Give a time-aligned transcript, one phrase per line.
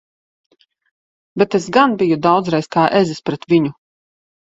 [1.43, 3.79] Bet es gan biju daudzreiz kā ezis pret viņu!